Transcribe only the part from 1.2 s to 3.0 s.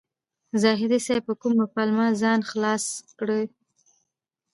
په کومه پلمه ځان خلاص